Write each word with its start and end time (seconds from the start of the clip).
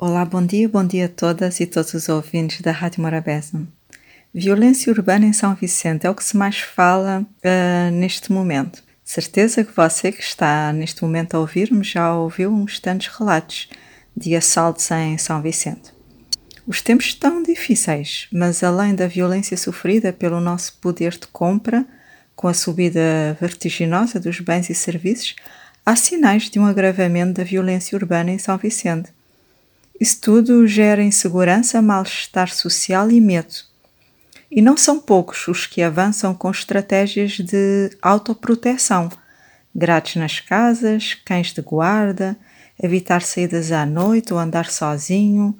Olá, 0.00 0.24
bom 0.24 0.46
dia, 0.46 0.68
bom 0.68 0.86
dia 0.86 1.06
a 1.06 1.08
todas 1.08 1.58
e 1.58 1.66
todos 1.66 1.92
os 1.92 2.08
ouvintes 2.08 2.60
da 2.60 2.70
Rádio 2.70 3.02
Morabeza. 3.02 3.60
Violência 4.32 4.92
urbana 4.92 5.26
em 5.26 5.32
São 5.32 5.56
Vicente 5.56 6.06
é 6.06 6.10
o 6.10 6.14
que 6.14 6.22
se 6.22 6.36
mais 6.36 6.60
fala 6.60 7.22
uh, 7.22 7.90
neste 7.90 8.30
momento. 8.30 8.80
Certeza 9.04 9.64
que 9.64 9.74
você 9.74 10.12
que 10.12 10.22
está 10.22 10.72
neste 10.72 11.02
momento 11.02 11.34
a 11.34 11.40
ouvir-me 11.40 11.82
já 11.82 12.14
ouviu 12.14 12.48
uns 12.48 12.78
tantos 12.78 13.08
relatos 13.08 13.68
de 14.16 14.36
assaltos 14.36 14.88
em 14.92 15.18
São 15.18 15.42
Vicente. 15.42 15.92
Os 16.64 16.80
tempos 16.80 17.06
estão 17.06 17.42
difíceis, 17.42 18.28
mas 18.32 18.62
além 18.62 18.94
da 18.94 19.08
violência 19.08 19.56
sofrida 19.56 20.12
pelo 20.12 20.40
nosso 20.40 20.74
poder 20.74 21.10
de 21.14 21.26
compra, 21.26 21.84
com 22.36 22.46
a 22.46 22.54
subida 22.54 23.36
vertiginosa 23.40 24.20
dos 24.20 24.38
bens 24.38 24.70
e 24.70 24.76
serviços, 24.76 25.34
há 25.84 25.96
sinais 25.96 26.48
de 26.48 26.60
um 26.60 26.66
agravamento 26.66 27.32
da 27.32 27.42
violência 27.42 27.98
urbana 27.98 28.30
em 28.30 28.38
São 28.38 28.56
Vicente. 28.56 29.17
Isso 30.00 30.20
tudo 30.20 30.66
gera 30.66 31.02
insegurança, 31.02 31.82
mal-estar 31.82 32.52
social 32.54 33.10
e 33.10 33.20
medo. 33.20 33.54
E 34.50 34.62
não 34.62 34.76
são 34.76 35.00
poucos 35.00 35.48
os 35.48 35.66
que 35.66 35.82
avançam 35.82 36.32
com 36.34 36.50
estratégias 36.50 37.32
de 37.32 37.90
autoproteção, 38.00 39.10
grades 39.74 40.16
nas 40.16 40.40
casas, 40.40 41.14
cães 41.14 41.52
de 41.52 41.60
guarda, 41.60 42.38
evitar 42.80 43.22
saídas 43.22 43.72
à 43.72 43.84
noite 43.84 44.32
ou 44.32 44.38
andar 44.38 44.70
sozinho, 44.70 45.58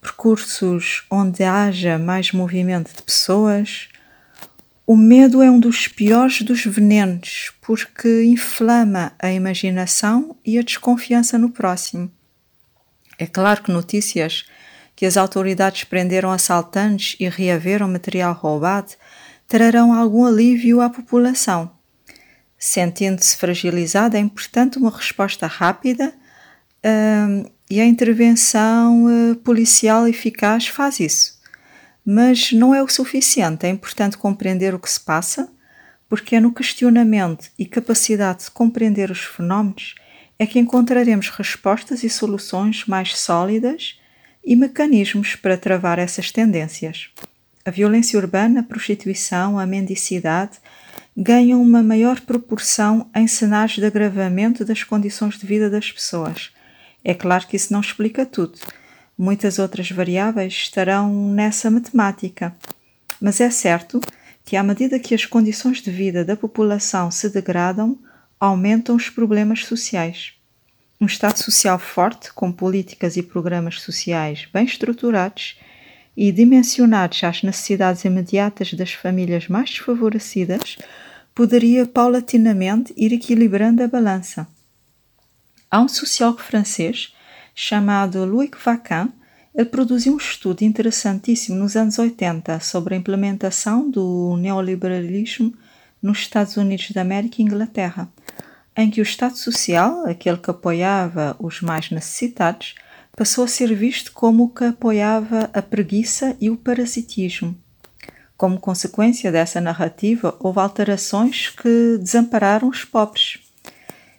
percursos 0.00 1.04
onde 1.10 1.42
haja 1.42 1.98
mais 1.98 2.32
movimento 2.32 2.94
de 2.94 3.02
pessoas. 3.02 3.88
O 4.86 4.96
medo 4.96 5.42
é 5.42 5.50
um 5.50 5.60
dos 5.60 5.88
piores 5.88 6.42
dos 6.42 6.64
venenos 6.64 7.52
porque 7.60 8.24
inflama 8.24 9.12
a 9.18 9.30
imaginação 9.30 10.36
e 10.44 10.58
a 10.58 10.62
desconfiança 10.62 11.36
no 11.36 11.50
próximo. 11.50 12.10
É 13.20 13.26
claro 13.26 13.62
que 13.62 13.70
notícias 13.70 14.46
que 14.96 15.04
as 15.04 15.18
autoridades 15.18 15.84
prenderam 15.84 16.30
assaltantes 16.30 17.16
e 17.20 17.28
reaveram 17.28 17.86
material 17.86 18.32
roubado 18.32 18.92
trarão 19.46 19.92
algum 19.92 20.24
alívio 20.24 20.80
à 20.80 20.88
população. 20.88 21.70
Sentindo-se 22.58 23.36
fragilizada, 23.36 24.16
é 24.16 24.20
importante 24.20 24.78
uma 24.78 24.90
resposta 24.90 25.46
rápida 25.46 26.14
uh, 26.82 27.50
e 27.68 27.78
a 27.78 27.84
intervenção 27.84 29.04
uh, 29.04 29.36
policial 29.36 30.08
eficaz 30.08 30.68
faz 30.68 30.98
isso. 30.98 31.38
Mas 32.02 32.52
não 32.52 32.74
é 32.74 32.82
o 32.82 32.88
suficiente, 32.88 33.66
é 33.66 33.68
importante 33.68 34.16
compreender 34.16 34.74
o 34.74 34.78
que 34.78 34.90
se 34.90 35.00
passa, 35.00 35.52
porque 36.08 36.36
é 36.36 36.40
no 36.40 36.54
questionamento 36.54 37.50
e 37.58 37.66
capacidade 37.66 38.44
de 38.44 38.50
compreender 38.50 39.10
os 39.10 39.20
fenómenos 39.20 39.94
é 40.40 40.46
que 40.46 40.58
encontraremos 40.58 41.28
respostas 41.28 42.02
e 42.02 42.08
soluções 42.08 42.86
mais 42.86 43.14
sólidas 43.14 44.00
e 44.42 44.56
mecanismos 44.56 45.36
para 45.36 45.58
travar 45.58 45.98
essas 45.98 46.32
tendências. 46.32 47.10
A 47.62 47.70
violência 47.70 48.18
urbana, 48.18 48.60
a 48.60 48.62
prostituição, 48.62 49.58
a 49.58 49.66
mendicidade 49.66 50.56
ganham 51.14 51.60
uma 51.60 51.82
maior 51.82 52.22
proporção 52.22 53.10
em 53.14 53.26
cenários 53.26 53.76
de 53.76 53.84
agravamento 53.84 54.64
das 54.64 54.82
condições 54.82 55.38
de 55.38 55.46
vida 55.46 55.68
das 55.68 55.92
pessoas. 55.92 56.52
É 57.04 57.12
claro 57.12 57.46
que 57.46 57.56
isso 57.56 57.70
não 57.70 57.82
explica 57.82 58.24
tudo. 58.24 58.58
Muitas 59.18 59.58
outras 59.58 59.90
variáveis 59.90 60.54
estarão 60.54 61.12
nessa 61.34 61.70
matemática. 61.70 62.56
Mas 63.20 63.42
é 63.42 63.50
certo 63.50 64.00
que, 64.42 64.56
à 64.56 64.62
medida 64.62 64.98
que 64.98 65.14
as 65.14 65.26
condições 65.26 65.82
de 65.82 65.90
vida 65.90 66.24
da 66.24 66.34
população 66.34 67.10
se 67.10 67.28
degradam, 67.28 67.98
aumentam 68.40 68.96
os 68.96 69.10
problemas 69.10 69.66
sociais. 69.66 70.32
Um 70.98 71.04
Estado 71.04 71.36
social 71.36 71.78
forte, 71.78 72.32
com 72.32 72.50
políticas 72.50 73.18
e 73.18 73.22
programas 73.22 73.80
sociais 73.82 74.48
bem 74.50 74.64
estruturados 74.64 75.58
e 76.16 76.32
dimensionados 76.32 77.22
às 77.22 77.42
necessidades 77.42 78.04
imediatas 78.04 78.72
das 78.72 78.92
famílias 78.92 79.46
mais 79.46 79.68
desfavorecidas, 79.70 80.78
poderia 81.34 81.86
paulatinamente 81.86 82.94
ir 82.96 83.12
equilibrando 83.12 83.82
a 83.82 83.88
balança. 83.88 84.48
Há 85.70 85.80
um 85.80 85.88
sociólogo 85.88 86.40
francês 86.40 87.14
chamado 87.54 88.24
Louis 88.24 88.50
Vacan, 88.64 89.12
ele 89.54 89.68
produziu 89.68 90.14
um 90.14 90.18
estudo 90.18 90.62
interessantíssimo 90.62 91.58
nos 91.58 91.76
anos 91.76 91.98
80 91.98 92.60
sobre 92.60 92.94
a 92.94 92.98
implementação 92.98 93.90
do 93.90 94.36
neoliberalismo 94.38 95.52
nos 96.00 96.18
Estados 96.20 96.56
Unidos 96.56 96.90
da 96.92 97.02
América 97.02 97.36
e 97.38 97.44
Inglaterra 97.44 98.08
em 98.82 98.90
que 98.90 99.00
o 99.00 99.02
Estado 99.02 99.36
Social, 99.36 100.06
aquele 100.06 100.36
que 100.36 100.50
apoiava 100.50 101.36
os 101.38 101.60
mais 101.60 101.90
necessitados, 101.90 102.74
passou 103.16 103.44
a 103.44 103.48
ser 103.48 103.74
visto 103.74 104.12
como 104.12 104.52
que 104.52 104.64
apoiava 104.64 105.50
a 105.52 105.60
preguiça 105.60 106.36
e 106.40 106.50
o 106.50 106.56
parasitismo. 106.56 107.56
Como 108.36 108.58
consequência 108.58 109.30
dessa 109.30 109.60
narrativa, 109.60 110.36
houve 110.40 110.60
alterações 110.60 111.50
que 111.50 111.98
desampararam 111.98 112.68
os 112.68 112.84
pobres. 112.84 113.38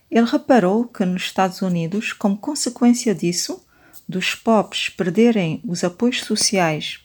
Ele 0.10 0.28
reparou 0.28 0.86
que 0.86 1.04
nos 1.06 1.24
Estados 1.24 1.62
Unidos, 1.62 2.14
como 2.14 2.38
consequência 2.38 3.16
disso, 3.16 3.66
dos 4.08 4.36
pobres 4.36 4.90
perderem 4.90 5.62
os 5.66 5.84
apoios 5.84 6.22
sociais 6.24 7.00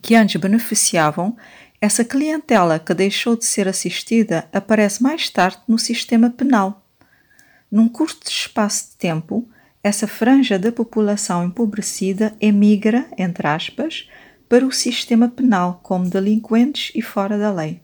que 0.00 0.14
antes 0.14 0.40
beneficiavam, 0.40 1.36
essa 1.82 2.04
clientela 2.04 2.78
que 2.78 2.94
deixou 2.94 3.36
de 3.36 3.44
ser 3.44 3.66
assistida 3.66 4.48
aparece 4.52 5.02
mais 5.02 5.28
tarde 5.28 5.58
no 5.66 5.76
sistema 5.76 6.30
penal. 6.30 6.86
Num 7.68 7.88
curto 7.88 8.30
espaço 8.30 8.90
de 8.90 8.96
tempo, 8.98 9.48
essa 9.82 10.06
franja 10.06 10.60
da 10.60 10.70
população 10.70 11.44
empobrecida 11.44 12.36
emigra, 12.40 13.04
entre 13.18 13.48
aspas, 13.48 14.08
para 14.48 14.64
o 14.64 14.70
sistema 14.70 15.26
penal 15.26 15.80
como 15.82 16.08
delinquentes 16.08 16.92
e 16.94 17.02
fora 17.02 17.36
da 17.36 17.52
lei. 17.52 17.80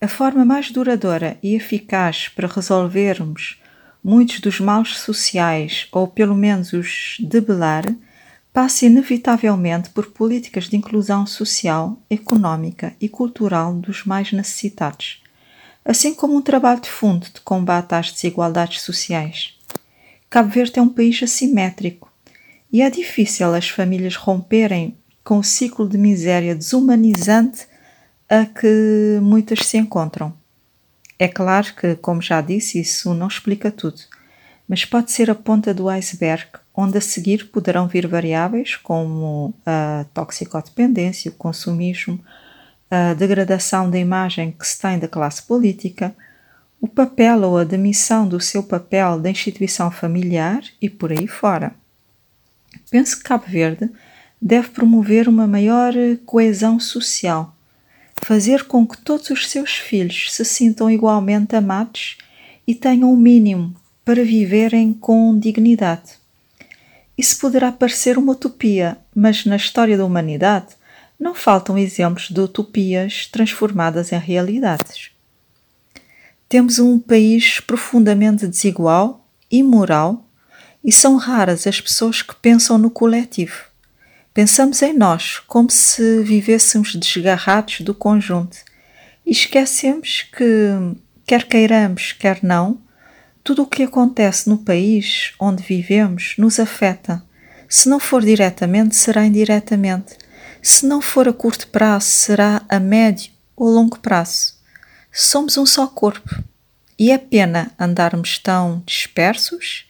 A 0.00 0.08
forma 0.08 0.42
mais 0.42 0.70
duradoura 0.70 1.36
e 1.42 1.54
eficaz 1.54 2.30
para 2.30 2.48
resolvermos 2.48 3.60
muitos 4.02 4.40
dos 4.40 4.58
males 4.58 4.96
sociais, 4.96 5.88
ou 5.92 6.08
pelo 6.08 6.34
menos 6.34 6.72
os 6.72 7.18
debelar, 7.20 7.84
passa 8.52 8.84
inevitavelmente 8.84 9.90
por 9.90 10.12
políticas 10.12 10.64
de 10.68 10.76
inclusão 10.76 11.26
social, 11.26 11.98
económica 12.10 12.94
e 13.00 13.08
cultural 13.08 13.72
dos 13.74 14.04
mais 14.04 14.30
necessitados, 14.30 15.22
assim 15.84 16.14
como 16.14 16.36
um 16.36 16.42
trabalho 16.42 16.80
de 16.80 16.90
fundo 16.90 17.26
de 17.32 17.40
combate 17.40 17.94
às 17.94 18.12
desigualdades 18.12 18.82
sociais. 18.82 19.58
Cabo 20.28 20.50
Verde 20.50 20.78
é 20.78 20.82
um 20.82 20.88
país 20.88 21.22
assimétrico 21.22 22.10
e 22.70 22.82
é 22.82 22.90
difícil 22.90 23.54
as 23.54 23.68
famílias 23.68 24.16
romperem 24.16 24.96
com 25.24 25.38
o 25.38 25.44
ciclo 25.44 25.88
de 25.88 25.96
miséria 25.96 26.54
desumanizante 26.54 27.66
a 28.28 28.44
que 28.44 29.18
muitas 29.22 29.60
se 29.66 29.78
encontram. 29.78 30.34
É 31.18 31.28
claro 31.28 31.74
que, 31.74 31.94
como 31.96 32.20
já 32.20 32.40
disse, 32.40 32.80
isso 32.80 33.14
não 33.14 33.28
explica 33.28 33.70
tudo, 33.70 34.00
mas 34.68 34.84
pode 34.84 35.12
ser 35.12 35.30
a 35.30 35.34
ponta 35.34 35.74
do 35.74 35.88
iceberg 35.88 36.46
onde 36.74 36.98
a 36.98 37.00
seguir 37.00 37.48
poderão 37.48 37.86
vir 37.86 38.06
variáveis 38.06 38.76
como 38.76 39.54
a 39.66 40.06
toxicodependência, 40.14 41.30
o 41.30 41.34
consumismo, 41.34 42.18
a 42.90 43.14
degradação 43.14 43.90
da 43.90 43.98
imagem 43.98 44.52
que 44.52 44.66
se 44.66 44.80
tem 44.80 44.98
da 44.98 45.08
classe 45.08 45.42
política, 45.42 46.14
o 46.80 46.88
papel 46.88 47.42
ou 47.42 47.58
a 47.58 47.64
demissão 47.64 48.26
do 48.26 48.40
seu 48.40 48.62
papel 48.62 49.20
da 49.20 49.30
instituição 49.30 49.90
familiar 49.90 50.62
e 50.80 50.88
por 50.88 51.12
aí 51.12 51.26
fora. 51.26 51.74
Penso 52.90 53.18
que 53.18 53.24
Cabo 53.24 53.44
Verde 53.46 53.90
deve 54.40 54.68
promover 54.70 55.28
uma 55.28 55.46
maior 55.46 55.92
coesão 56.26 56.80
social, 56.80 57.54
fazer 58.22 58.64
com 58.64 58.86
que 58.86 58.98
todos 58.98 59.30
os 59.30 59.48
seus 59.48 59.72
filhos 59.72 60.32
se 60.32 60.44
sintam 60.44 60.90
igualmente 60.90 61.54
amados 61.54 62.16
e 62.66 62.74
tenham 62.74 63.12
o 63.12 63.16
mínimo 63.16 63.74
para 64.04 64.24
viverem 64.24 64.92
com 64.92 65.38
dignidade. 65.38 66.12
Isso 67.16 67.38
poderá 67.38 67.70
parecer 67.70 68.18
uma 68.18 68.32
utopia, 68.32 68.98
mas 69.14 69.44
na 69.44 69.56
história 69.56 69.96
da 69.96 70.04
humanidade 70.04 70.74
não 71.18 71.34
faltam 71.34 71.78
exemplos 71.78 72.28
de 72.30 72.40
utopias 72.40 73.26
transformadas 73.26 74.12
em 74.12 74.18
realidades. 74.18 75.10
Temos 76.48 76.78
um 76.78 76.98
país 76.98 77.60
profundamente 77.60 78.46
desigual, 78.46 79.26
imoral, 79.50 80.26
e 80.84 80.90
são 80.90 81.16
raras 81.16 81.66
as 81.66 81.80
pessoas 81.80 82.22
que 82.22 82.34
pensam 82.34 82.76
no 82.76 82.90
coletivo. 82.90 83.66
Pensamos 84.34 84.82
em 84.82 84.92
nós 84.92 85.38
como 85.46 85.70
se 85.70 86.22
vivêssemos 86.22 86.94
desgarrados 86.94 87.82
do 87.82 87.94
conjunto 87.94 88.56
e 89.24 89.30
esquecemos 89.30 90.22
que, 90.22 90.96
quer 91.26 91.44
queiramos, 91.46 92.12
quer 92.12 92.42
não, 92.42 92.80
tudo 93.44 93.62
o 93.62 93.66
que 93.66 93.82
acontece 93.82 94.48
no 94.48 94.58
país 94.58 95.32
onde 95.38 95.62
vivemos 95.62 96.34
nos 96.38 96.60
afeta. 96.60 97.22
Se 97.68 97.88
não 97.88 97.98
for 97.98 98.22
diretamente, 98.22 98.94
será 98.94 99.24
indiretamente. 99.24 100.16
Se 100.62 100.86
não 100.86 101.00
for 101.00 101.28
a 101.28 101.32
curto 101.32 101.66
prazo, 101.68 102.06
será 102.06 102.62
a 102.68 102.78
médio 102.78 103.32
ou 103.56 103.68
longo 103.68 103.98
prazo. 103.98 104.54
Somos 105.10 105.56
um 105.56 105.66
só 105.66 105.86
corpo 105.86 106.42
e 106.98 107.10
é 107.10 107.18
pena 107.18 107.72
andarmos 107.78 108.38
tão 108.38 108.82
dispersos 108.86 109.86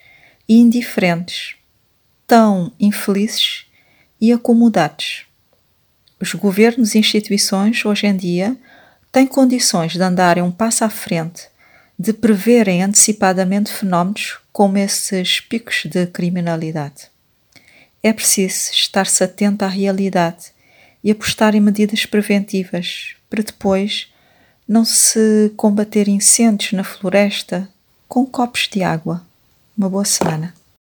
e 0.48 0.56
indiferentes. 0.58 1.56
tão 2.26 2.72
infelizes 2.80 3.66
e 4.18 4.32
acomodados. 4.32 5.26
Os 6.18 6.32
governos 6.32 6.94
e 6.94 6.98
instituições 6.98 7.84
hoje 7.84 8.06
em 8.06 8.16
dia 8.16 8.56
têm 9.10 9.26
condições 9.26 9.92
de 9.92 10.02
andarem 10.02 10.42
um 10.42 10.50
passo 10.50 10.84
à 10.84 10.88
frente, 10.88 11.48
de 11.98 12.12
preverem 12.12 12.82
antecipadamente 12.82 13.72
fenómenos 13.72 14.38
como 14.52 14.78
esses 14.78 15.40
picos 15.40 15.82
de 15.84 16.06
criminalidade. 16.06 17.10
É 18.02 18.12
preciso 18.12 18.72
estar-se 18.72 19.22
atento 19.22 19.64
à 19.64 19.68
realidade 19.68 20.52
e 21.04 21.10
apostar 21.10 21.54
em 21.54 21.60
medidas 21.60 22.04
preventivas 22.04 23.14
para 23.30 23.42
depois 23.42 24.12
não 24.66 24.84
se 24.84 25.52
combater 25.56 26.08
incêndios 26.08 26.72
na 26.72 26.84
floresta 26.84 27.68
com 28.08 28.26
copos 28.26 28.68
de 28.68 28.82
água. 28.82 29.24
Uma 29.76 29.88
boa 29.88 30.04
semana. 30.04 30.54